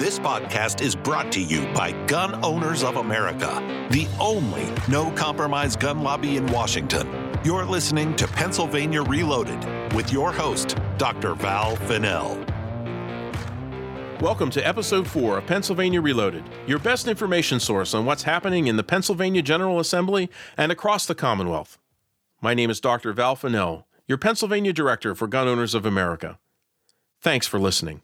This 0.00 0.18
podcast 0.18 0.80
is 0.80 0.96
brought 0.96 1.30
to 1.32 1.42
you 1.42 1.70
by 1.74 1.92
Gun 2.06 2.42
Owners 2.42 2.82
of 2.82 2.96
America, 2.96 3.62
the 3.90 4.08
only 4.18 4.66
no 4.88 5.10
compromise 5.10 5.76
gun 5.76 6.02
lobby 6.02 6.38
in 6.38 6.46
Washington. 6.46 7.06
You're 7.44 7.66
listening 7.66 8.16
to 8.16 8.26
Pennsylvania 8.26 9.02
Reloaded 9.02 9.62
with 9.92 10.10
your 10.10 10.32
host, 10.32 10.78
Dr. 10.96 11.34
Val 11.34 11.76
Finnell. 11.76 12.34
Welcome 14.22 14.48
to 14.52 14.66
episode 14.66 15.06
4 15.06 15.36
of 15.36 15.46
Pennsylvania 15.46 16.00
Reloaded, 16.00 16.44
your 16.66 16.78
best 16.78 17.06
information 17.06 17.60
source 17.60 17.92
on 17.92 18.06
what's 18.06 18.22
happening 18.22 18.68
in 18.68 18.78
the 18.78 18.82
Pennsylvania 18.82 19.42
General 19.42 19.78
Assembly 19.80 20.30
and 20.56 20.72
across 20.72 21.04
the 21.04 21.14
Commonwealth. 21.14 21.76
My 22.40 22.54
name 22.54 22.70
is 22.70 22.80
Dr. 22.80 23.12
Val 23.12 23.36
Finnell, 23.36 23.84
your 24.08 24.16
Pennsylvania 24.16 24.72
Director 24.72 25.14
for 25.14 25.26
Gun 25.26 25.46
Owners 25.46 25.74
of 25.74 25.84
America. 25.84 26.38
Thanks 27.20 27.46
for 27.46 27.60
listening. 27.60 28.00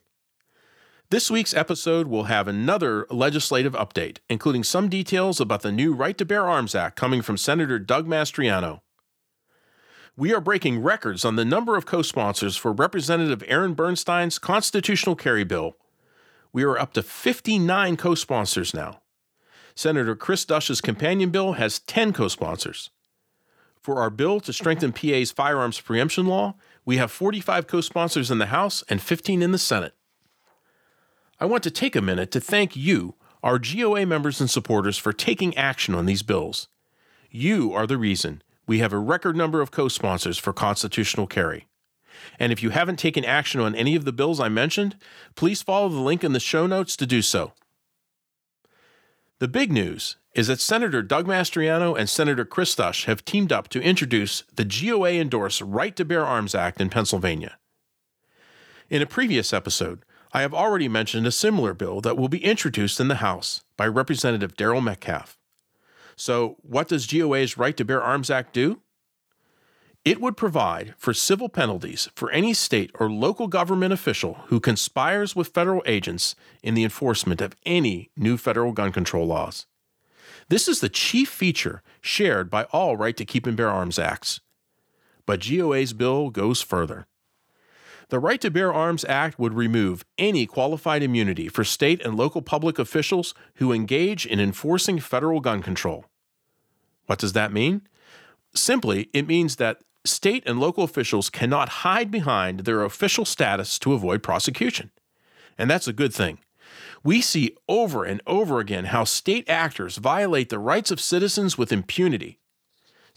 This 1.08 1.30
week's 1.30 1.54
episode 1.54 2.08
will 2.08 2.24
have 2.24 2.48
another 2.48 3.06
legislative 3.10 3.74
update, 3.74 4.18
including 4.28 4.64
some 4.64 4.88
details 4.88 5.40
about 5.40 5.62
the 5.62 5.70
new 5.70 5.94
Right 5.94 6.18
to 6.18 6.24
Bear 6.24 6.48
Arms 6.48 6.74
Act 6.74 6.96
coming 6.96 7.22
from 7.22 7.36
Senator 7.36 7.78
Doug 7.78 8.08
Mastriano. 8.08 8.80
We 10.16 10.34
are 10.34 10.40
breaking 10.40 10.82
records 10.82 11.24
on 11.24 11.36
the 11.36 11.44
number 11.44 11.76
of 11.76 11.86
co 11.86 12.02
sponsors 12.02 12.56
for 12.56 12.72
Representative 12.72 13.44
Aaron 13.46 13.74
Bernstine's 13.74 14.40
constitutional 14.40 15.14
carry 15.14 15.44
bill. 15.44 15.76
We 16.52 16.64
are 16.64 16.76
up 16.76 16.92
to 16.94 17.04
59 17.04 17.96
co 17.96 18.16
sponsors 18.16 18.74
now. 18.74 19.00
Senator 19.76 20.16
Chris 20.16 20.44
Dush's 20.44 20.80
companion 20.80 21.30
bill 21.30 21.52
has 21.52 21.78
10 21.78 22.14
co 22.14 22.26
sponsors. 22.26 22.90
For 23.80 24.00
our 24.00 24.10
bill 24.10 24.40
to 24.40 24.52
strengthen 24.52 24.92
PA's 24.92 25.30
firearms 25.30 25.80
preemption 25.80 26.26
law, 26.26 26.56
we 26.84 26.96
have 26.96 27.12
45 27.12 27.68
co 27.68 27.80
sponsors 27.80 28.28
in 28.28 28.38
the 28.38 28.46
House 28.46 28.82
and 28.88 29.00
15 29.00 29.40
in 29.40 29.52
the 29.52 29.58
Senate. 29.58 29.94
I 31.38 31.44
want 31.44 31.62
to 31.64 31.70
take 31.70 31.94
a 31.94 32.02
minute 32.02 32.30
to 32.30 32.40
thank 32.40 32.76
you, 32.76 33.14
our 33.42 33.58
GOA 33.58 34.06
members 34.06 34.40
and 34.40 34.48
supporters, 34.48 34.96
for 34.96 35.12
taking 35.12 35.56
action 35.56 35.94
on 35.94 36.06
these 36.06 36.22
bills. 36.22 36.68
You 37.30 37.74
are 37.74 37.86
the 37.86 37.98
reason 37.98 38.42
we 38.66 38.78
have 38.78 38.92
a 38.92 38.98
record 38.98 39.36
number 39.36 39.60
of 39.60 39.70
co 39.70 39.88
sponsors 39.88 40.38
for 40.38 40.52
constitutional 40.52 41.26
carry. 41.26 41.66
And 42.38 42.52
if 42.52 42.62
you 42.62 42.70
haven't 42.70 42.98
taken 42.98 43.24
action 43.24 43.60
on 43.60 43.74
any 43.74 43.94
of 43.94 44.06
the 44.06 44.12
bills 44.12 44.40
I 44.40 44.48
mentioned, 44.48 44.96
please 45.34 45.62
follow 45.62 45.90
the 45.90 46.00
link 46.00 46.24
in 46.24 46.32
the 46.32 46.40
show 46.40 46.66
notes 46.66 46.96
to 46.96 47.06
do 47.06 47.20
so. 47.20 47.52
The 49.38 49.48
big 49.48 49.70
news 49.70 50.16
is 50.34 50.46
that 50.46 50.60
Senator 50.60 51.02
Doug 51.02 51.26
Mastriano 51.26 51.96
and 51.96 52.08
Senator 52.08 52.46
Chris 52.46 52.74
Dush 52.74 53.04
have 53.04 53.26
teamed 53.26 53.52
up 53.52 53.68
to 53.68 53.82
introduce 53.82 54.42
the 54.54 54.64
GOA 54.64 55.12
endorsed 55.12 55.60
Right 55.60 55.94
to 55.96 56.04
Bear 56.06 56.24
Arms 56.24 56.54
Act 56.54 56.80
in 56.80 56.88
Pennsylvania. 56.88 57.58
In 58.88 59.02
a 59.02 59.06
previous 59.06 59.52
episode, 59.52 60.05
I 60.36 60.42
have 60.42 60.52
already 60.52 60.86
mentioned 60.86 61.26
a 61.26 61.32
similar 61.32 61.72
bill 61.72 62.02
that 62.02 62.18
will 62.18 62.28
be 62.28 62.44
introduced 62.44 63.00
in 63.00 63.08
the 63.08 63.24
House 63.24 63.64
by 63.78 63.86
Representative 63.86 64.54
Daryl 64.54 64.84
Metcalfe. 64.84 65.38
So, 66.14 66.58
what 66.60 66.88
does 66.88 67.06
GOA's 67.06 67.56
Right 67.56 67.74
to 67.74 67.86
Bear 67.86 68.02
Arms 68.02 68.28
Act 68.28 68.52
do? 68.52 68.82
It 70.04 70.20
would 70.20 70.36
provide 70.36 70.92
for 70.98 71.14
civil 71.14 71.48
penalties 71.48 72.10
for 72.14 72.30
any 72.32 72.52
state 72.52 72.90
or 73.00 73.10
local 73.10 73.48
government 73.48 73.94
official 73.94 74.40
who 74.48 74.60
conspires 74.60 75.34
with 75.34 75.54
federal 75.54 75.82
agents 75.86 76.34
in 76.62 76.74
the 76.74 76.84
enforcement 76.84 77.40
of 77.40 77.56
any 77.64 78.10
new 78.14 78.36
federal 78.36 78.72
gun 78.72 78.92
control 78.92 79.26
laws. 79.26 79.64
This 80.50 80.68
is 80.68 80.80
the 80.80 80.90
chief 80.90 81.30
feature 81.30 81.82
shared 82.02 82.50
by 82.50 82.64
all 82.64 82.98
Right 82.98 83.16
to 83.16 83.24
Keep 83.24 83.46
and 83.46 83.56
Bear 83.56 83.70
Arms 83.70 83.98
Acts. 83.98 84.40
But 85.24 85.40
GOA's 85.48 85.94
bill 85.94 86.28
goes 86.28 86.60
further. 86.60 87.06
The 88.08 88.20
Right 88.20 88.40
to 88.42 88.52
Bear 88.52 88.72
Arms 88.72 89.04
Act 89.08 89.36
would 89.36 89.54
remove 89.54 90.04
any 90.16 90.46
qualified 90.46 91.02
immunity 91.02 91.48
for 91.48 91.64
state 91.64 92.00
and 92.04 92.16
local 92.16 92.40
public 92.40 92.78
officials 92.78 93.34
who 93.56 93.72
engage 93.72 94.24
in 94.24 94.38
enforcing 94.38 95.00
federal 95.00 95.40
gun 95.40 95.60
control. 95.60 96.04
What 97.06 97.18
does 97.18 97.32
that 97.32 97.52
mean? 97.52 97.82
Simply, 98.54 99.10
it 99.12 99.26
means 99.26 99.56
that 99.56 99.80
state 100.04 100.44
and 100.46 100.60
local 100.60 100.84
officials 100.84 101.28
cannot 101.30 101.68
hide 101.68 102.12
behind 102.12 102.60
their 102.60 102.84
official 102.84 103.24
status 103.24 103.76
to 103.80 103.92
avoid 103.92 104.22
prosecution. 104.22 104.92
And 105.58 105.68
that's 105.68 105.88
a 105.88 105.92
good 105.92 106.14
thing. 106.14 106.38
We 107.02 107.20
see 107.20 107.56
over 107.68 108.04
and 108.04 108.20
over 108.24 108.60
again 108.60 108.86
how 108.86 109.02
state 109.02 109.48
actors 109.48 109.96
violate 109.96 110.48
the 110.48 110.60
rights 110.60 110.92
of 110.92 111.00
citizens 111.00 111.58
with 111.58 111.72
impunity. 111.72 112.38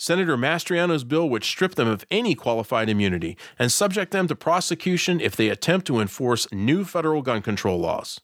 Senator 0.01 0.37
Mastriano's 0.37 1.03
bill 1.03 1.29
would 1.29 1.43
strip 1.43 1.75
them 1.75 1.89
of 1.89 2.05
any 2.09 2.33
qualified 2.33 2.87
immunity 2.87 3.37
and 3.59 3.69
subject 3.69 4.13
them 4.13 4.29
to 4.29 4.35
prosecution 4.35 5.19
if 5.19 5.35
they 5.35 5.49
attempt 5.49 5.85
to 5.87 5.99
enforce 5.99 6.49
new 6.53 6.85
federal 6.85 7.21
gun 7.21 7.41
control 7.41 7.77
laws. 7.77 8.21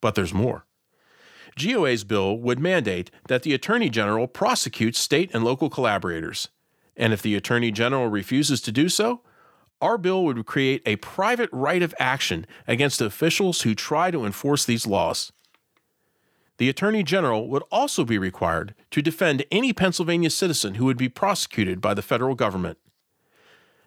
But 0.00 0.14
there's 0.14 0.32
more. 0.32 0.64
GOA's 1.58 2.04
bill 2.04 2.38
would 2.38 2.60
mandate 2.60 3.10
that 3.26 3.42
the 3.42 3.54
Attorney 3.54 3.90
General 3.90 4.28
prosecute 4.28 4.94
state 4.94 5.32
and 5.34 5.42
local 5.42 5.68
collaborators. 5.68 6.48
And 6.96 7.12
if 7.12 7.22
the 7.22 7.34
Attorney 7.34 7.72
General 7.72 8.06
refuses 8.06 8.60
to 8.60 8.70
do 8.70 8.88
so, 8.88 9.22
our 9.80 9.98
bill 9.98 10.24
would 10.24 10.46
create 10.46 10.82
a 10.86 10.94
private 10.94 11.50
right 11.50 11.82
of 11.82 11.92
action 11.98 12.46
against 12.68 13.00
officials 13.00 13.62
who 13.62 13.74
try 13.74 14.12
to 14.12 14.24
enforce 14.24 14.64
these 14.64 14.86
laws 14.86 15.32
the 16.62 16.68
Attorney 16.68 17.02
General 17.02 17.48
would 17.48 17.64
also 17.72 18.04
be 18.04 18.18
required 18.18 18.72
to 18.92 19.02
defend 19.02 19.44
any 19.50 19.72
Pennsylvania 19.72 20.30
citizen 20.30 20.74
who 20.74 20.84
would 20.84 20.96
be 20.96 21.08
prosecuted 21.08 21.80
by 21.80 21.92
the 21.92 22.02
federal 22.02 22.36
government. 22.36 22.78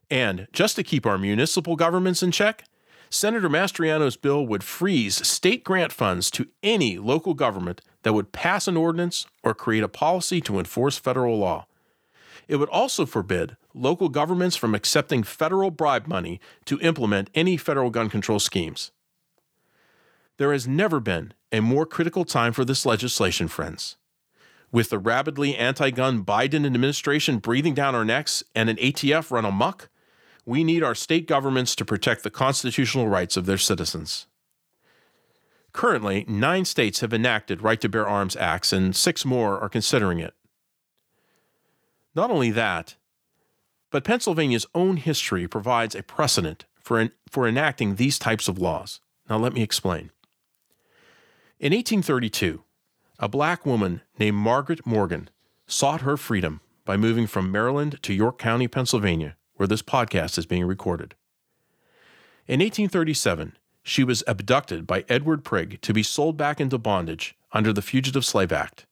And 0.10 0.50
just 0.52 0.76
to 0.76 0.84
keep 0.84 1.06
our 1.06 1.18
municipal 1.18 1.78
governments 1.78 2.22
in 2.22 2.32
check, 2.32 2.66
Senator 3.10 3.48
Mastriano's 3.48 4.18
bill 4.18 4.46
would 4.46 4.62
freeze 4.62 5.26
state 5.26 5.64
grant 5.64 5.94
funds 5.94 6.30
to 6.32 6.50
any 6.64 6.98
local 6.98 7.34
government 7.34 7.80
that 8.04 8.12
would 8.12 8.34
pass 8.34 8.68
an 8.68 8.76
ordinance 8.76 9.26
or 9.42 9.54
create 9.54 9.82
a 9.82 9.88
policy 9.88 10.42
to 10.42 10.60
enforce 10.60 10.98
federal 10.98 11.38
law. 11.38 11.68
It 12.50 12.58
would 12.58 12.68
also 12.68 13.06
forbid 13.06 13.56
local 13.74 14.10
governments 14.10 14.58
from 14.58 14.76
accepting 14.76 15.24
federal 15.24 15.72
bribe 15.72 16.08
money 16.08 16.42
to 16.66 16.78
implement 16.82 17.30
any 17.34 17.56
federal 17.56 17.90
gun 17.90 18.10
control 18.10 18.40
schemes. 18.40 18.92
There 20.36 20.52
has 20.52 20.68
never 20.68 21.00
been 21.00 21.32
a 21.56 21.62
more 21.62 21.86
critical 21.86 22.26
time 22.26 22.54
for 22.54 22.66
this 22.66 22.86
legislation, 22.86 23.48
friends. 23.48 23.96
With 24.72 24.90
the 24.90 25.00
rapidly 25.00 25.56
anti 25.56 25.90
gun 25.90 26.26
Biden 26.26 26.66
administration 26.66 27.38
breathing 27.38 27.74
down 27.74 27.96
our 27.96 28.04
necks 28.04 28.44
and 28.54 28.70
an 28.70 28.76
ATF 28.78 29.32
run 29.32 29.46
amok, 29.46 29.90
we 30.46 30.64
need 30.64 30.84
our 30.84 30.94
state 30.94 31.28
governments 31.28 31.76
to 31.76 31.86
protect 31.86 32.24
the 32.24 32.30
constitutional 32.30 33.08
rights 33.08 33.38
of 33.38 33.46
their 33.46 33.58
citizens. 33.58 34.28
Currently, 35.72 36.26
nine 36.28 36.66
states 36.66 37.00
have 37.00 37.14
enacted 37.14 37.62
right 37.62 37.80
to 37.82 37.90
bear 37.90 38.08
arms 38.08 38.36
acts, 38.36 38.72
and 38.72 38.96
six 38.96 39.26
more 39.26 39.60
are 39.60 39.70
considering 39.70 40.20
it. 40.20 40.34
Not 42.14 42.32
only 42.32 42.52
that, 42.52 42.96
but 43.92 44.04
Pennsylvania's 44.04 44.66
own 44.76 44.98
history 44.98 45.48
provides 45.48 45.96
a 45.96 46.04
precedent 46.04 46.66
for, 46.82 47.00
en- 47.00 47.12
for 47.30 47.48
enacting 47.48 47.96
these 47.96 48.20
types 48.20 48.48
of 48.48 48.60
laws. 48.60 49.00
Now, 49.30 49.38
let 49.38 49.54
me 49.54 49.62
explain. 49.62 50.12
In 51.58 51.72
1832, 51.72 52.66
a 53.18 53.30
black 53.30 53.66
woman 53.66 54.02
named 54.20 54.36
Margaret 54.36 54.86
Morgan 54.86 55.30
sought 55.68 56.02
her 56.02 56.18
freedom 56.18 56.60
by 56.84 56.98
moving 56.98 57.28
from 57.28 57.50
Maryland 57.50 57.98
to 58.04 58.14
York 58.14 58.38
County, 58.38 58.68
Pennsylvania, 58.68 59.38
where 59.54 59.66
this 59.66 59.82
podcast 59.82 60.38
is 60.38 60.46
being 60.46 60.66
recorded. 60.66 61.16
In 62.46 62.60
1837, 62.60 63.56
she 63.84 64.04
was 64.04 64.22
abducted 64.28 64.86
by 64.86 65.06
Edward 65.08 65.46
Prigg 65.46 65.80
to 65.82 65.94
be 65.94 66.04
sold 66.04 66.36
back 66.36 66.60
into 66.60 66.78
bondage 66.78 67.38
under 67.54 67.72
the 67.72 67.82
Fugitive 67.82 68.26
Slave 68.26 68.52
Act. 68.52 68.86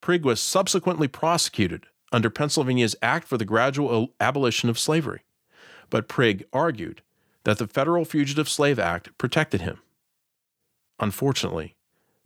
Prigg 0.00 0.24
was 0.24 0.40
subsequently 0.40 1.06
prosecuted 1.06 1.86
under 2.10 2.30
Pennsylvania's 2.30 2.96
Act 3.00 3.28
for 3.28 3.38
the 3.38 3.44
Gradual 3.44 4.12
Abolition 4.18 4.68
of 4.68 4.78
Slavery, 4.78 5.22
but 5.88 6.08
Prigg 6.08 6.46
argued 6.52 7.02
that 7.44 7.58
the 7.58 7.68
Federal 7.68 8.04
Fugitive 8.04 8.48
Slave 8.48 8.80
Act 8.80 9.16
protected 9.18 9.60
him. 9.60 9.78
Unfortunately, 11.00 11.76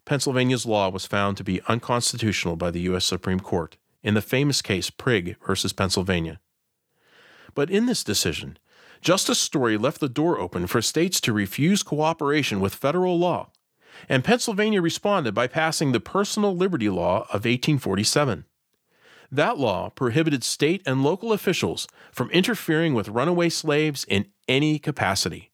Pennsylvania's 0.05 0.67
law 0.67 0.89
was 0.89 1.07
found 1.07 1.37
to 1.37 1.45
be 1.45 1.61
unconstitutional 1.69 2.57
by 2.57 2.71
the 2.71 2.81
U.S. 2.81 3.05
Supreme 3.05 3.41
Court 3.41 3.77
in 4.03 4.15
the 4.15 4.23
famous 4.23 4.63
case 4.63 4.91
Prigg 4.91 5.37
versus 5.47 5.73
Pennsylvania. 5.73 6.41
But 7.55 7.71
in 7.71 7.87
this 7.87 8.05
decision, 8.05 8.59
Justice 9.01 9.39
Story 9.39 9.77
left 9.77 10.01
the 10.01 10.09
door 10.09 10.39
open 10.39 10.67
for 10.67 10.83
states 10.83 11.21
to 11.21 11.33
refuse 11.33 11.83
cooperation 11.83 12.61
with 12.61 12.75
federal 12.75 13.19
law, 13.19 13.51
and 14.09 14.25
Pennsylvania 14.25 14.81
responded 14.81 15.35
by 15.35 15.47
passing 15.47 15.93
the 15.93 16.01
Personal 16.01 16.57
Liberty 16.57 16.89
Law 16.89 17.23
of 17.23 17.45
1847. 17.45 18.45
That 19.31 19.59
law 19.59 19.91
prohibited 19.91 20.43
state 20.43 20.83
and 20.87 21.03
local 21.03 21.33
officials 21.33 21.87
from 22.13 22.31
interfering 22.31 22.95
with 22.95 23.09
runaway 23.09 23.51
slaves 23.51 24.05
in 24.05 24.27
any 24.47 24.79
capacity. 24.79 25.51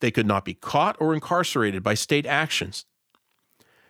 They 0.00 0.10
could 0.10 0.26
not 0.26 0.44
be 0.44 0.54
caught 0.54 0.96
or 0.98 1.14
incarcerated 1.14 1.82
by 1.82 1.94
state 1.94 2.26
actions. 2.26 2.86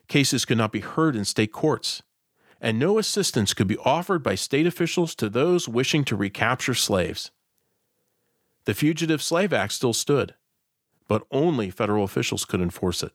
Cases 0.09 0.45
could 0.45 0.59
not 0.59 0.73
be 0.73 0.81
heard 0.81 1.17
in 1.17 1.25
state 1.25 1.53
courts, 1.53 2.03
and 2.61 2.79
no 2.79 2.99
assistance 2.99 3.55
could 3.55 3.69
be 3.69 3.79
offered 3.79 4.23
by 4.23 4.35
state 4.35 4.67
officials 4.67 5.15
to 5.15 5.29
those 5.29 5.69
wishing 5.69 6.05
to 6.05 6.17
recapture 6.17 6.75
slaves. 6.75 7.31
The 8.65 8.75
Fugitive 8.75 9.23
Slave 9.23 9.53
Act 9.53 9.73
still 9.73 9.95
stood, 9.95 10.35
but 11.09 11.27
only 11.31 11.71
federal 11.71 12.05
officials 12.05 12.45
could 12.45 12.61
enforce 12.61 13.03
it. 13.03 13.13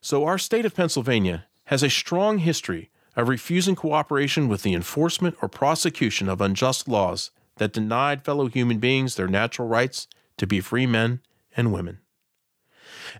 So, 0.00 0.24
our 0.24 0.38
state 0.38 0.66
of 0.66 0.74
Pennsylvania 0.74 1.46
has 1.66 1.82
a 1.82 1.90
strong 1.90 2.38
history 2.38 2.90
of 3.16 3.28
refusing 3.28 3.74
cooperation 3.74 4.48
with 4.48 4.62
the 4.62 4.74
enforcement 4.74 5.36
or 5.40 5.48
prosecution 5.48 6.28
of 6.28 6.40
unjust 6.40 6.88
laws 6.88 7.30
that 7.56 7.72
denied 7.72 8.24
fellow 8.24 8.46
human 8.46 8.78
beings 8.78 9.14
their 9.14 9.28
natural 9.28 9.68
rights 9.68 10.06
to 10.36 10.46
be 10.46 10.60
free 10.60 10.86
men 10.86 11.20
and 11.56 11.72
women. 11.72 11.98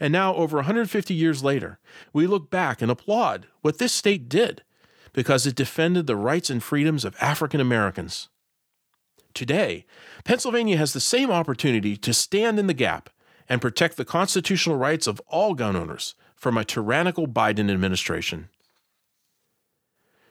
And 0.00 0.12
now, 0.12 0.34
over 0.34 0.58
150 0.58 1.14
years 1.14 1.44
later, 1.44 1.78
we 2.12 2.26
look 2.26 2.50
back 2.50 2.80
and 2.80 2.90
applaud 2.90 3.46
what 3.60 3.78
this 3.78 3.92
state 3.92 4.28
did 4.28 4.62
because 5.12 5.46
it 5.46 5.54
defended 5.54 6.06
the 6.06 6.16
rights 6.16 6.50
and 6.50 6.62
freedoms 6.62 7.04
of 7.04 7.16
African 7.20 7.60
Americans. 7.60 8.28
Today, 9.34 9.86
Pennsylvania 10.24 10.76
has 10.76 10.92
the 10.92 11.00
same 11.00 11.30
opportunity 11.30 11.96
to 11.96 12.14
stand 12.14 12.58
in 12.58 12.66
the 12.66 12.74
gap 12.74 13.10
and 13.48 13.60
protect 13.60 13.96
the 13.96 14.04
constitutional 14.04 14.76
rights 14.76 15.06
of 15.06 15.20
all 15.26 15.54
gun 15.54 15.76
owners 15.76 16.14
from 16.34 16.56
a 16.56 16.64
tyrannical 16.64 17.26
Biden 17.26 17.70
administration. 17.70 18.48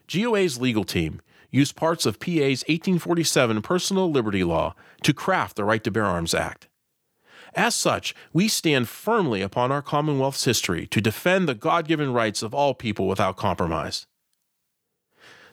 GOA's 0.08 0.60
legal 0.60 0.84
team 0.84 1.22
used 1.50 1.76
parts 1.76 2.06
of 2.06 2.20
PA's 2.20 2.64
1847 2.68 3.62
personal 3.62 4.10
liberty 4.10 4.44
law 4.44 4.76
to 5.04 5.14
craft 5.14 5.56
the 5.56 5.64
Right 5.64 5.84
to 5.84 5.92
Bear 5.92 6.06
Arms 6.06 6.34
Act. 6.34 6.68
As 7.54 7.76
such, 7.76 8.16
we 8.32 8.48
stand 8.48 8.88
firmly 8.88 9.42
upon 9.42 9.72
our 9.72 9.82
Commonwealth's 9.82 10.46
history 10.46 10.88
to 10.88 11.02
defend 11.02 11.48
the 11.48 11.54
God 11.54 11.88
given 11.88 12.14
rights 12.14 12.42
of 12.42 12.54
all 12.54 12.74
people 12.74 13.08
without 13.08 13.36
compromise. 13.36 14.08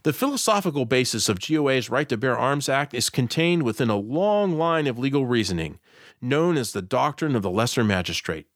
The 0.04 0.12
philosophical 0.12 0.84
basis 0.84 1.28
of 1.28 1.40
GOA's 1.40 1.90
Right 1.90 2.08
to 2.08 2.16
Bear 2.16 2.38
Arms 2.38 2.68
Act 2.68 2.94
is 2.94 3.10
contained 3.10 3.64
within 3.64 3.90
a 3.90 3.96
long 3.96 4.56
line 4.56 4.86
of 4.86 4.98
legal 4.98 5.26
reasoning, 5.26 5.80
known 6.20 6.56
as 6.56 6.72
the 6.72 6.82
doctrine 6.82 7.34
of 7.34 7.42
the 7.42 7.50
lesser 7.50 7.82
magistrate, 7.82 8.46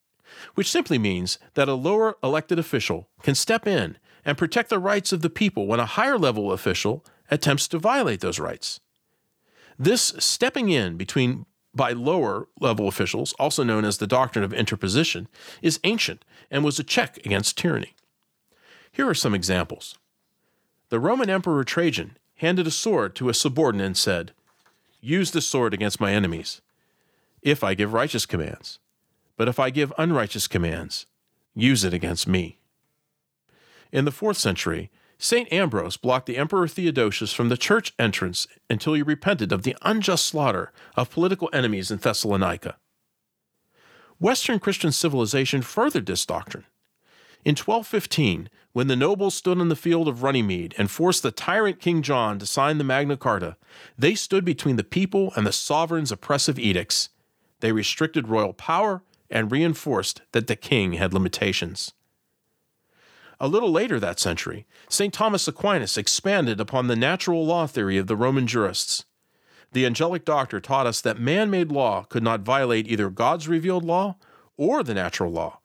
which 0.55 0.71
simply 0.71 0.99
means 0.99 1.41
that 1.55 1.69
a 1.69 1.75
lower 1.75 2.17
elected 2.23 2.61
official 2.61 3.09
can 3.23 3.35
step 3.35 3.67
in 3.67 3.99
and 4.25 4.39
protect 4.39 4.71
the 4.71 4.79
rights 4.79 5.13
of 5.13 5.21
the 5.21 5.31
people 5.31 5.67
when 5.67 5.81
a 5.81 5.87
higher 5.87 6.17
level 6.17 6.53
official 6.53 7.05
attempts 7.29 7.67
to 7.67 7.79
violate 7.79 8.21
those 8.21 8.39
rights. 8.39 8.79
This 9.77 10.15
stepping 10.19 10.69
in 10.69 10.97
between 10.97 11.45
by 11.75 11.93
lower 11.93 12.49
level 12.61 12.89
officials, 12.89 13.33
also 13.35 13.63
known 13.63 13.85
as 13.85 13.99
the 13.99 14.07
doctrine 14.07 14.45
of 14.45 14.53
interposition, 14.53 15.29
is 15.63 15.81
ancient 15.85 16.25
and 16.51 16.65
was 16.65 16.79
a 16.79 16.85
check 16.85 17.19
against 17.25 17.57
tyranny. 17.57 17.95
Here 18.91 19.09
are 19.09 19.15
some 19.15 19.35
examples. 19.35 19.99
The 20.91 21.01
Roman 21.01 21.31
Emperor 21.31 21.65
Trajan 21.65 22.19
handed 22.37 22.67
a 22.67 22.71
sword 22.71 23.15
to 23.17 23.29
a 23.29 23.35
subordinate 23.35 23.87
and 23.87 23.97
said, 23.97 24.33
Use 25.01 25.31
this 25.31 25.47
sword 25.47 25.73
against 25.73 26.01
my 26.01 26.13
enemies, 26.13 26.61
if 27.41 27.65
I 27.65 27.75
give 27.75 27.93
righteous 27.93 28.27
commands. 28.27 28.79
But 29.37 29.49
if 29.49 29.59
I 29.59 29.71
give 29.71 29.93
unrighteous 29.97 30.47
commands, 30.47 31.07
use 31.55 31.85
it 31.85 31.95
against 31.95 32.29
me. 32.29 32.59
In 33.91 34.05
the 34.05 34.13
fourth 34.13 34.37
century, 34.37 34.91
St. 35.23 35.53
Ambrose 35.53 35.97
blocked 35.97 36.27
the 36.27 36.37
Emperor 36.37 36.67
Theodosius 36.67 37.33
from 37.33 37.49
the 37.49 37.57
church 37.57 37.93
entrance 37.97 38.49
until 38.69 38.95
he 38.95 39.03
repented 39.03 39.53
of 39.53 39.63
the 39.63 39.77
unjust 39.81 40.27
slaughter 40.27 40.73
of 40.97 41.13
political 41.13 41.49
enemies 41.53 41.93
in 41.93 41.99
Thessalonica. 41.99 42.77
Western 44.19 44.59
Christian 44.59 44.91
civilization 44.91 45.63
furthered 45.63 46.07
this 46.07 46.27
doctrine. 46.27 46.65
In 47.45 47.53
1215, 47.53 48.51
when 48.73 48.89
the 48.89 48.97
nobles 48.97 49.37
stood 49.37 49.61
on 49.61 49.69
the 49.69 49.77
field 49.77 50.09
of 50.09 50.25
Runnymede 50.25 50.75
and 50.77 50.91
forced 50.91 51.23
the 51.23 51.31
tyrant 51.31 51.79
King 51.79 52.03
John 52.03 52.41
to 52.41 52.47
sign 52.47 52.79
the 52.79 52.85
Magna 52.85 53.17
Carta, 53.17 53.57
they 53.97 54.17
stood 54.17 54.45
between 54.45 54.75
the 54.75 54.83
people 54.83 55.33
and 55.37 55.47
the 55.47 55.53
sovereign's 55.53 56.11
oppressive 56.11 56.59
edicts. 56.59 57.11
They 57.61 57.71
restricted 57.71 58.27
royal 58.27 58.55
power 58.55 59.05
and 59.31 59.53
reinforced 59.53 60.23
that 60.33 60.49
the 60.49 60.57
king 60.57 60.95
had 60.95 61.15
limitations. 61.15 61.93
A 63.43 63.49
little 63.49 63.73
later 63.73 63.99
that 63.99 64.21
century, 64.21 64.67
St. 64.89 65.13
Thomas 65.13 65.49
Aquinas 65.49 65.99
expanded 65.99 66.61
upon 66.61 66.87
the 66.87 66.95
natural 66.95 67.45
law 67.45 67.67
theory 67.67 67.99
of 67.99 68.07
the 68.07 68.15
Roman 68.15 68.47
jurists. 68.47 69.05
The 69.73 69.85
angelic 69.85 70.25
doctor 70.25 70.61
taught 70.61 70.87
us 70.87 71.01
that 71.01 71.19
man 71.19 71.51
made 71.51 71.73
law 71.73 72.05
could 72.05 72.23
not 72.23 72.43
violate 72.43 72.87
either 72.87 73.11
God's 73.11 73.49
revealed 73.49 73.83
law 73.83 74.15
or 74.57 74.85
the 74.85 74.95
natural 74.95 75.33
law. 75.33 75.59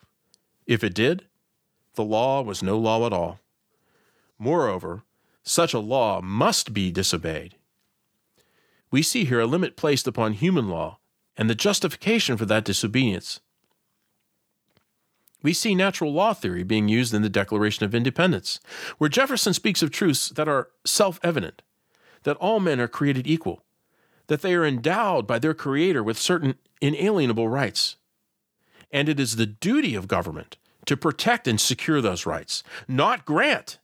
If 0.65 0.83
it 0.83 0.95
did, 0.95 1.27
the 1.93 2.03
law 2.03 2.41
was 2.41 2.63
no 2.63 2.79
law 2.79 3.05
at 3.05 3.13
all. 3.13 3.41
Moreover, 4.39 5.03
such 5.43 5.75
a 5.75 5.79
law 5.79 6.19
must 6.19 6.73
be 6.73 6.91
disobeyed. 6.91 7.57
We 8.89 9.03
see 9.03 9.23
here 9.25 9.41
a 9.41 9.45
limit 9.45 9.77
placed 9.77 10.07
upon 10.07 10.33
human 10.33 10.67
law 10.67 10.97
and 11.37 11.47
the 11.47 11.53
justification 11.53 12.37
for 12.37 12.45
that 12.47 12.65
disobedience 12.65 13.39
we 15.43 15.53
see 15.53 15.75
natural 15.75 16.11
law 16.11 16.33
theory 16.33 16.63
being 16.63 16.87
used 16.87 17.13
in 17.13 17.21
the 17.21 17.29
Declaration 17.29 17.85
of 17.85 17.93
Independence, 17.93 18.59
where 18.97 19.09
Jefferson 19.09 19.53
speaks 19.53 19.81
of 19.81 19.91
truths 19.91 20.29
that 20.29 20.47
are 20.47 20.69
self 20.85 21.19
evident 21.23 21.61
that 22.23 22.37
all 22.37 22.59
men 22.59 22.79
are 22.79 22.87
created 22.87 23.27
equal, 23.27 23.63
that 24.27 24.41
they 24.41 24.53
are 24.53 24.65
endowed 24.65 25.27
by 25.27 25.39
their 25.39 25.53
Creator 25.53 26.03
with 26.03 26.17
certain 26.17 26.55
inalienable 26.81 27.47
rights. 27.47 27.95
And 28.91 29.07
it 29.07 29.19
is 29.19 29.35
the 29.35 29.45
duty 29.45 29.95
of 29.95 30.07
government 30.07 30.57
to 30.85 30.97
protect 30.97 31.47
and 31.47 31.59
secure 31.59 32.01
those 32.01 32.25
rights, 32.25 32.63
not 32.87 33.25
grant. 33.25 33.77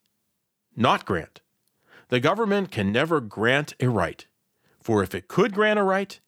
Not 0.76 1.06
grant. 1.06 1.42
The 2.10 2.20
government 2.20 2.72
can 2.72 2.92
never 2.92 3.22
grant 3.22 3.74
a 3.80 3.88
right, 3.90 4.26
for 4.80 5.04
if 5.04 5.14
it 5.14 5.28
could 5.28 5.54
grant 5.54 5.80
a 5.80 5.84
right, 5.84 6.20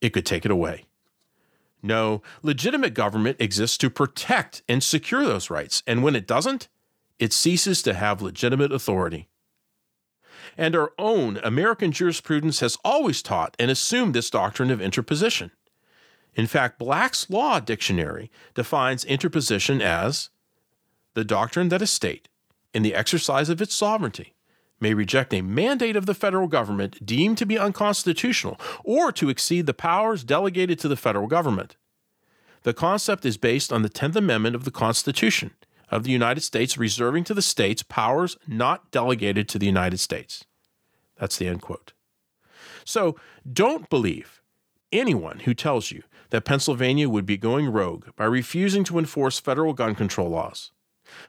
it 0.00 0.10
could 0.10 0.26
take 0.26 0.44
it 0.44 0.50
away. 0.50 0.86
No, 1.82 2.22
legitimate 2.42 2.94
government 2.94 3.36
exists 3.40 3.78
to 3.78 3.90
protect 3.90 4.62
and 4.68 4.82
secure 4.82 5.24
those 5.24 5.50
rights, 5.50 5.82
and 5.86 6.02
when 6.02 6.16
it 6.16 6.26
doesn't, 6.26 6.68
it 7.18 7.32
ceases 7.32 7.82
to 7.82 7.94
have 7.94 8.22
legitimate 8.22 8.72
authority. 8.72 9.28
And 10.56 10.74
our 10.74 10.92
own 10.98 11.38
American 11.44 11.92
jurisprudence 11.92 12.60
has 12.60 12.76
always 12.84 13.22
taught 13.22 13.56
and 13.58 13.70
assumed 13.70 14.14
this 14.14 14.30
doctrine 14.30 14.70
of 14.70 14.80
interposition. 14.80 15.52
In 16.34 16.46
fact, 16.46 16.78
Black's 16.78 17.30
Law 17.30 17.60
Dictionary 17.60 18.30
defines 18.54 19.04
interposition 19.04 19.80
as 19.80 20.30
the 21.14 21.24
doctrine 21.24 21.68
that 21.68 21.82
a 21.82 21.86
state, 21.86 22.28
in 22.74 22.82
the 22.82 22.94
exercise 22.94 23.48
of 23.48 23.62
its 23.62 23.74
sovereignty, 23.74 24.34
may 24.80 24.94
reject 24.94 25.34
a 25.34 25.42
mandate 25.42 25.96
of 25.96 26.06
the 26.06 26.14
federal 26.14 26.48
government 26.48 27.04
deemed 27.04 27.38
to 27.38 27.46
be 27.46 27.58
unconstitutional 27.58 28.58
or 28.84 29.12
to 29.12 29.28
exceed 29.28 29.66
the 29.66 29.74
powers 29.74 30.24
delegated 30.24 30.78
to 30.78 30.88
the 30.88 30.96
federal 30.96 31.26
government. 31.26 31.76
The 32.62 32.74
concept 32.74 33.24
is 33.24 33.36
based 33.36 33.72
on 33.72 33.82
the 33.82 33.90
10th 33.90 34.16
Amendment 34.16 34.56
of 34.56 34.64
the 34.64 34.70
Constitution 34.70 35.52
of 35.90 36.04
the 36.04 36.10
United 36.10 36.42
States, 36.42 36.76
reserving 36.76 37.24
to 37.24 37.34
the 37.34 37.42
states 37.42 37.82
powers 37.82 38.36
not 38.46 38.90
delegated 38.90 39.48
to 39.48 39.58
the 39.58 39.66
United 39.66 39.98
States. 39.98 40.44
That's 41.18 41.38
the 41.38 41.48
end 41.48 41.62
quote. 41.62 41.92
So 42.84 43.16
don't 43.50 43.88
believe 43.88 44.42
anyone 44.92 45.40
who 45.40 45.54
tells 45.54 45.90
you 45.90 46.02
that 46.30 46.44
Pennsylvania 46.44 47.08
would 47.08 47.26
be 47.26 47.36
going 47.36 47.70
rogue 47.70 48.06
by 48.16 48.24
refusing 48.24 48.84
to 48.84 48.98
enforce 48.98 49.40
federal 49.40 49.72
gun 49.72 49.94
control 49.94 50.28
laws. 50.28 50.72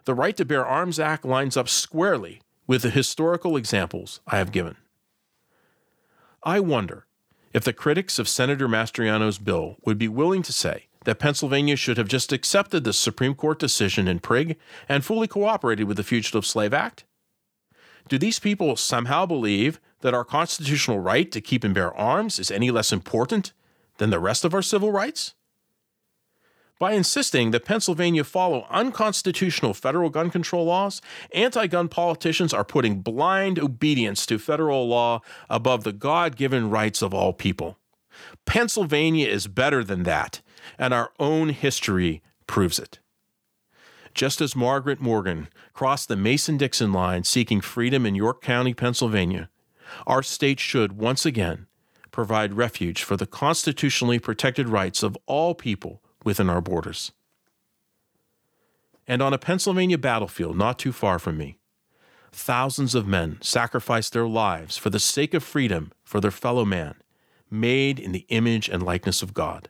The 0.05 0.13
Right 0.13 0.35
to 0.37 0.45
Bear 0.45 0.65
Arms 0.65 0.99
Act 0.99 1.23
lines 1.23 1.55
up 1.55 1.69
squarely 1.69 2.41
with 2.69 2.83
the 2.83 2.91
historical 2.91 3.57
examples 3.57 4.21
I 4.27 4.37
have 4.37 4.51
given. 4.51 4.75
I 6.43 6.59
wonder 6.59 7.07
if 7.51 7.63
the 7.63 7.73
critics 7.73 8.19
of 8.19 8.29
Senator 8.29 8.67
Mastriano's 8.67 9.39
bill 9.39 9.77
would 9.85 9.97
be 9.97 10.07
willing 10.07 10.43
to 10.43 10.53
say 10.53 10.85
that 11.03 11.17
Pennsylvania 11.17 11.75
should 11.75 11.97
have 11.97 12.07
just 12.07 12.31
accepted 12.31 12.83
the 12.83 12.93
Supreme 12.93 13.33
Court 13.33 13.57
decision 13.57 14.07
in 14.07 14.19
Prigg 14.19 14.55
and 14.87 15.03
fully 15.03 15.27
cooperated 15.27 15.87
with 15.87 15.97
the 15.97 16.03
Fugitive 16.03 16.45
Slave 16.45 16.71
Act? 16.71 17.05
Do 18.07 18.19
these 18.19 18.37
people 18.37 18.75
somehow 18.75 19.25
believe 19.25 19.79
that 20.01 20.13
our 20.13 20.23
constitutional 20.23 20.99
right 20.99 21.31
to 21.31 21.41
keep 21.41 21.63
and 21.63 21.73
bear 21.73 21.91
arms 21.97 22.37
is 22.37 22.51
any 22.51 22.69
less 22.69 22.93
important 22.93 23.51
than 23.97 24.11
the 24.11 24.19
rest 24.19 24.45
of 24.45 24.53
our 24.53 24.61
civil 24.61 24.91
rights? 24.91 25.33
By 26.79 26.93
insisting 26.93 27.51
that 27.51 27.65
Pennsylvania 27.65 28.23
follow 28.23 28.65
unconstitutional 28.69 29.73
federal 29.73 30.09
gun 30.09 30.29
control 30.29 30.65
laws, 30.65 31.01
anti 31.33 31.67
gun 31.67 31.89
politicians 31.89 32.53
are 32.53 32.63
putting 32.63 33.01
blind 33.01 33.59
obedience 33.59 34.25
to 34.27 34.39
federal 34.39 34.87
law 34.87 35.19
above 35.49 35.83
the 35.83 35.91
God 35.91 36.37
given 36.37 36.69
rights 36.69 37.01
of 37.01 37.13
all 37.13 37.33
people. 37.33 37.77
Pennsylvania 38.45 39.27
is 39.27 39.47
better 39.47 39.83
than 39.83 40.03
that, 40.03 40.41
and 40.77 40.93
our 40.93 41.11
own 41.19 41.49
history 41.49 42.21
proves 42.47 42.79
it. 42.79 42.99
Just 44.13 44.39
as 44.39 44.55
Margaret 44.55 45.01
Morgan 45.01 45.49
crossed 45.73 46.07
the 46.07 46.15
Mason 46.15 46.55
Dixon 46.55 46.93
line 46.93 47.25
seeking 47.25 47.59
freedom 47.59 48.05
in 48.05 48.15
York 48.15 48.41
County, 48.41 48.73
Pennsylvania, 48.73 49.49
our 50.07 50.23
state 50.23 50.61
should 50.61 50.93
once 50.93 51.25
again 51.25 51.67
provide 52.11 52.53
refuge 52.53 53.03
for 53.03 53.17
the 53.17 53.27
constitutionally 53.27 54.17
protected 54.17 54.69
rights 54.69 55.03
of 55.03 55.17
all 55.25 55.53
people 55.53 56.01
within 56.23 56.49
our 56.49 56.61
borders. 56.61 57.11
And 59.07 59.21
on 59.21 59.33
a 59.33 59.39
Pennsylvania 59.39 59.97
battlefield 59.97 60.55
not 60.55 60.77
too 60.77 60.91
far 60.91 61.17
from 61.17 61.37
me, 61.37 61.57
thousands 62.31 62.93
of 62.93 63.07
men 63.07 63.37
sacrificed 63.41 64.13
their 64.13 64.27
lives 64.27 64.77
for 64.77 64.89
the 64.89 64.99
sake 64.99 65.33
of 65.33 65.43
freedom 65.43 65.91
for 66.03 66.21
their 66.21 66.31
fellow 66.31 66.65
man, 66.65 66.95
made 67.49 67.99
in 67.99 68.11
the 68.11 68.25
image 68.29 68.69
and 68.69 68.83
likeness 68.83 69.21
of 69.21 69.33
God. 69.33 69.69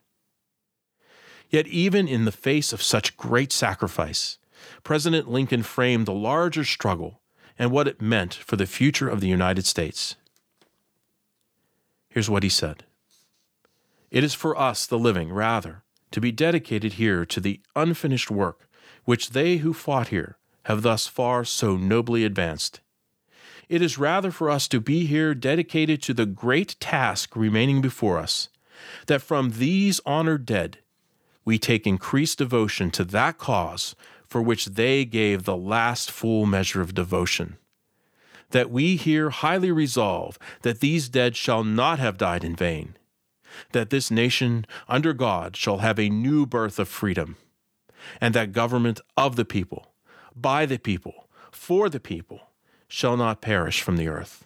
Yet, 1.50 1.68
even 1.68 2.08
in 2.08 2.25
the 2.25 2.32
face 2.32 2.74
of 2.74 2.82
such 2.82 3.18
great 3.18 3.51
sacrifice, 3.51 4.38
President 4.84 5.29
Lincoln 5.29 5.63
framed 5.63 6.06
the 6.06 6.13
larger 6.13 6.63
struggle 6.63 7.22
and 7.58 7.72
what 7.72 7.88
it 7.88 8.01
meant 8.01 8.34
for 8.34 8.56
the 8.56 8.65
future 8.65 9.10
of 9.10 9.22
the 9.22 9.27
United 9.27 9.65
States. 9.65 10.15
Here's 12.10 12.29
what 12.29 12.44
he 12.44 12.50
said 12.50 12.84
It 14.12 14.24
is 14.24 14.34
for 14.34 14.58
us, 14.58 14.86
the 14.86 15.00
living, 15.00 15.32
rather, 15.32 15.84
to 16.12 16.22
be 16.22 16.32
dedicated 16.32 16.94
here 16.94 17.25
to 17.25 17.39
the 17.39 17.62
unfinished 17.75 18.32
work 18.32 18.68
which 19.06 19.32
they 19.32 19.58
who 19.58 19.74
fought 19.74 20.10
here 20.10 20.38
have 20.66 20.84
thus 20.84 21.08
far 21.08 21.44
so 21.44 21.75
nobly 21.75 22.24
advanced. 22.24 22.80
It 23.68 23.82
is 23.82 23.98
rather 23.98 24.30
for 24.30 24.50
us 24.50 24.68
to 24.68 24.80
be 24.80 25.06
here 25.06 25.34
dedicated 25.34 26.01
to 26.04 26.13
the 26.13 26.25
great 26.25 26.75
task 26.80 27.36
remaining 27.36 27.82
before 27.82 28.20
us, 28.20 28.50
that 29.08 29.22
from 29.22 29.51
these 29.51 30.00
honored 30.06 30.46
dead 30.46 30.80
we 31.46 31.58
take 31.58 31.88
increased 31.88 32.38
devotion 32.38 32.92
to 32.92 33.04
that 33.04 33.38
cause 33.38 33.96
for 34.28 34.44
which 34.44 34.66
they 34.66 35.06
gave 35.06 35.44
the 35.44 35.58
last 35.58 36.12
full 36.12 36.46
measure 36.46 36.82
of 36.82 36.94
devotion. 36.94 37.58
That 38.51 38.70
we 38.70 38.96
here 38.96 39.32
highly 39.32 39.72
resolve 39.72 40.38
that 40.62 40.80
these 40.80 41.10
dead 41.10 41.36
shall 41.36 41.63
not 41.63 41.98
have 41.98 42.18
died 42.18 42.44
in 42.44 42.56
vain, 42.56 42.96
that 43.72 43.89
this 43.89 44.12
nation 44.12 44.65
under 44.88 45.13
God 45.13 45.56
shall 45.56 45.79
have 45.79 46.00
a 46.00 46.10
new 46.10 46.46
birth 46.46 46.79
of 46.79 46.88
freedom, 46.88 47.38
and 48.22 48.34
that 48.34 48.51
government 48.51 49.01
of 49.18 49.36
the 49.36 49.46
people, 49.46 49.94
by 50.36 50.65
the 50.65 50.79
people, 50.79 51.29
for 51.51 51.89
the 51.89 52.00
people, 52.00 52.50
shall 52.88 53.18
not 53.18 53.41
perish 53.41 53.82
from 53.82 53.98
the 53.98 54.08
earth. 54.08 54.46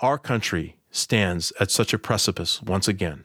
Our 0.00 0.18
country 0.18 0.76
stands 0.90 1.52
at 1.60 1.70
such 1.70 1.92
a 1.92 1.98
precipice 1.98 2.62
once 2.62 2.88
again, 2.88 3.24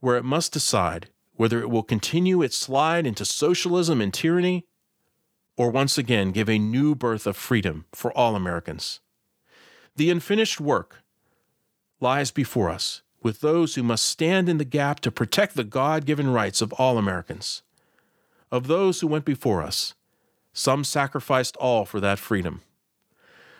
where 0.00 0.16
it 0.16 0.24
must 0.24 0.52
decide 0.52 1.08
whether 1.34 1.60
it 1.60 1.70
will 1.70 1.82
continue 1.82 2.42
its 2.42 2.56
slide 2.56 3.06
into 3.06 3.24
socialism 3.24 4.00
and 4.00 4.12
tyranny, 4.12 4.66
or 5.56 5.70
once 5.70 5.96
again 5.98 6.32
give 6.32 6.48
a 6.48 6.58
new 6.58 6.94
birth 6.94 7.26
of 7.26 7.36
freedom 7.36 7.84
for 7.92 8.12
all 8.16 8.34
Americans. 8.34 9.00
The 9.96 10.10
unfinished 10.10 10.60
work 10.60 10.99
lies 12.00 12.30
before 12.30 12.70
us 12.70 13.02
with 13.22 13.40
those 13.40 13.74
who 13.74 13.82
must 13.82 14.04
stand 14.04 14.48
in 14.48 14.58
the 14.58 14.64
gap 14.64 15.00
to 15.00 15.10
protect 15.10 15.54
the 15.54 15.64
God 15.64 16.06
given 16.06 16.32
rights 16.32 16.62
of 16.62 16.72
all 16.74 16.98
Americans. 16.98 17.62
Of 18.50 18.66
those 18.66 19.00
who 19.00 19.06
went 19.06 19.24
before 19.24 19.62
us, 19.62 19.94
some 20.52 20.84
sacrificed 20.84 21.56
all 21.58 21.84
for 21.84 22.00
that 22.00 22.18
freedom. 22.18 22.62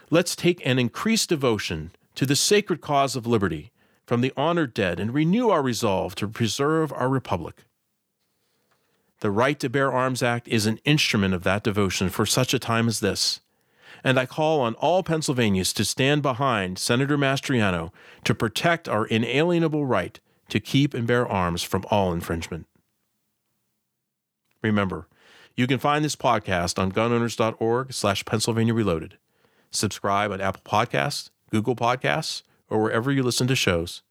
Let's 0.09 0.35
take 0.35 0.65
an 0.67 0.79
increased 0.79 1.29
devotion 1.29 1.93
to 2.17 2.27
the 2.27 2.37
sacred 2.37 2.81
cause 2.81 3.15
of 3.15 3.27
liberty 3.27 3.71
from 4.07 4.23
the 4.23 4.33
honored 4.37 4.75
dead 4.75 4.99
and 4.99 5.15
renew 5.15 5.51
our 5.51 5.63
resolve 5.63 6.17
to 6.17 6.27
preserve 6.27 6.93
our 6.93 7.09
republic. 7.09 7.65
The 9.21 9.31
Right 9.31 9.61
to 9.61 9.69
Bear 9.69 9.93
Arms 9.93 10.23
Act 10.23 10.49
is 10.49 10.67
an 10.67 10.81
instrument 10.85 11.35
of 11.35 11.45
that 11.45 11.63
devotion 11.63 12.09
for 12.09 12.27
such 12.27 12.53
a 12.53 12.59
time 12.59 12.89
as 12.89 13.01
this 13.01 13.41
and 14.03 14.19
I 14.19 14.27
call 14.27 14.61
on 14.61 14.75
all 14.75 15.03
Pennsylvanians 15.03 15.73
to 15.75 15.85
stand 15.85 16.23
behind 16.23 16.79
Senator 16.79 17.19
Mastriano 17.19 17.93
to 18.25 18.35
protect 18.35 18.89
our 18.89 19.07
inalienable 19.07 19.87
right 19.87 20.19
to 20.49 20.61
keep 20.61 20.95
and 20.95 21.07
bear 21.07 21.27
arms 21.27 21.63
from 21.63 21.85
all 21.91 22.13
infringement. 22.13 22.67
Remember, 24.63 25.09
you 25.57 25.67
can 25.67 25.79
find 25.79 26.05
this 26.05 26.17
podcast 26.17 26.79
on 26.79 26.93
gunowners.org 26.93 27.93
slash 27.93 28.25
Pennsylvania 28.25 28.75
Reloaded. 28.75 29.19
Subscribe 29.71 30.33
on 30.33 30.41
Apple 30.41 30.63
Podcasts, 30.65 31.31
Google 31.51 31.77
Podcasts, 31.77 32.43
or 32.69 32.83
wherever 32.83 33.11
you 33.11 33.23
listen 33.23 33.47
to 33.47 33.57
shows. 33.57 34.03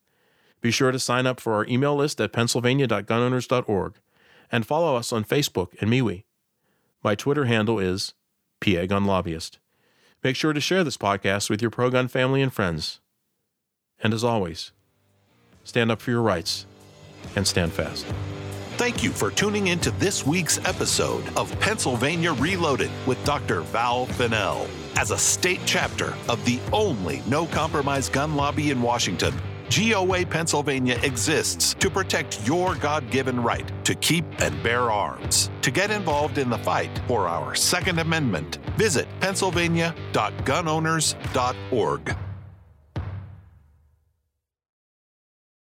Be 0.60 0.70
sure 0.70 0.92
to 0.92 0.98
sign 0.98 1.26
up 1.26 1.40
for 1.40 1.54
our 1.54 1.66
email 1.66 1.96
list 1.96 2.20
at 2.20 2.32
pennsylvania.gunowners.org 2.32 3.94
and 4.52 4.66
follow 4.66 4.96
us 4.96 5.12
on 5.12 5.24
Facebook 5.24 5.68
and 5.80 5.90
MeWe. 5.90 6.24
My 7.02 7.14
Twitter 7.14 7.46
handle 7.46 7.78
is 7.78 8.14
PA 8.60 8.86
Gun 8.86 9.04
Lobbyist. 9.06 9.58
Make 10.22 10.36
sure 10.36 10.52
to 10.52 10.60
share 10.60 10.84
this 10.84 10.98
podcast 10.98 11.48
with 11.48 11.62
your 11.62 11.70
pro 11.70 11.88
gun 11.88 12.06
family 12.06 12.42
and 12.42 12.52
friends. 12.52 13.00
And 14.02 14.12
as 14.12 14.22
always, 14.22 14.72
stand 15.64 15.90
up 15.90 16.02
for 16.02 16.10
your 16.10 16.20
rights 16.20 16.66
and 17.36 17.46
stand 17.46 17.72
fast. 17.72 18.04
Thank 18.76 19.02
you 19.02 19.10
for 19.10 19.30
tuning 19.30 19.68
in 19.68 19.78
to 19.80 19.90
this 19.92 20.26
week's 20.26 20.58
episode 20.66 21.24
of 21.36 21.58
Pennsylvania 21.60 22.32
Reloaded 22.34 22.90
with 23.06 23.22
Dr. 23.24 23.60
Val 23.60 24.06
Finnell. 24.06 24.68
As 24.96 25.10
a 25.10 25.18
state 25.18 25.60
chapter 25.64 26.14
of 26.28 26.44
the 26.44 26.58
only 26.72 27.22
no 27.26 27.46
compromise 27.46 28.08
gun 28.10 28.36
lobby 28.36 28.70
in 28.70 28.82
Washington, 28.82 29.34
GOA 29.70 30.26
Pennsylvania 30.26 30.98
exists 31.04 31.74
to 31.74 31.88
protect 31.88 32.44
your 32.44 32.74
God 32.74 33.08
given 33.10 33.40
right 33.40 33.70
to 33.84 33.94
keep 33.94 34.24
and 34.40 34.60
bear 34.64 34.90
arms. 34.90 35.48
To 35.62 35.70
get 35.70 35.92
involved 35.92 36.38
in 36.38 36.50
the 36.50 36.58
fight 36.58 37.00
for 37.06 37.28
our 37.28 37.54
Second 37.54 38.00
Amendment, 38.00 38.58
visit 38.76 39.06
pennsylvania.gunowners.org. 39.20 42.16